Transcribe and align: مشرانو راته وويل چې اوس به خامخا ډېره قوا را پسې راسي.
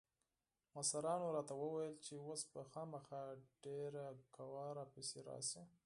مشرانو 0.75 1.27
راته 1.35 1.53
وويل 1.57 1.93
چې 2.05 2.13
اوس 2.25 2.41
به 2.51 2.61
خامخا 2.71 3.23
ډېره 3.63 4.05
قوا 4.35 4.67
را 4.77 4.85
پسې 4.93 5.19
راسي. 5.29 5.63